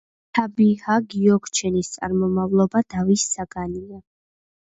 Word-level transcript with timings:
საბიჰა 0.37 0.95
გიოქჩენის 1.13 1.91
წარმომავლობა 1.99 2.83
დავის 2.95 3.27
საგანია. 3.37 4.03